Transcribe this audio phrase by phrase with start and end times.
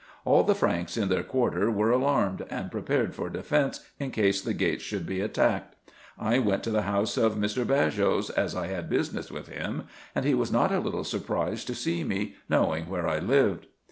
[0.25, 4.55] All the Franks in their quarter were alarmed, and prepared for defence in case the
[4.55, 5.75] gates should be attacked.
[6.17, 7.65] I went to the house of Mr.
[7.67, 9.83] Baghos, as I had business with him,
[10.15, 13.67] and he was not a little surprised to see me, knowing where I lived.